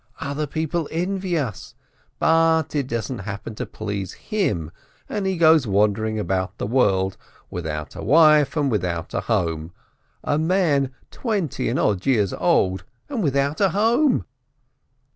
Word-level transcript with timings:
Other 0.19 0.47
people 0.47 0.89
envy 0.91 1.37
us, 1.37 1.75
but 2.17 2.73
it 2.73 2.87
doesn't 2.87 3.19
happen 3.19 3.53
to 3.53 3.67
please 3.67 4.13
him, 4.13 4.71
and 5.07 5.27
he 5.27 5.37
goes 5.37 5.67
wandering 5.67 6.17
about 6.17 6.57
the 6.57 6.65
world— 6.65 7.17
without 7.51 7.95
a 7.95 8.01
wife 8.01 8.57
and 8.57 8.71
without 8.71 9.13
a 9.13 9.19
home— 9.21 9.73
a 10.23 10.39
man 10.39 10.89
twenty 11.11 11.69
and 11.69 11.77
odd 11.79 12.07
years 12.07 12.33
old, 12.33 12.83
and 13.09 13.21
without 13.21 13.61
a 13.61 13.69
home 13.69 14.25